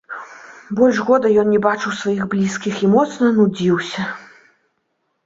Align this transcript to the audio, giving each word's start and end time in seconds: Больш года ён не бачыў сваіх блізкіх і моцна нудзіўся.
Больш 0.77 1.01
года 1.09 1.27
ён 1.41 1.51
не 1.55 1.59
бачыў 1.65 1.91
сваіх 1.97 2.23
блізкіх 2.31 2.73
і 2.87 2.89
моцна 2.95 3.29
нудзіўся. 3.37 4.07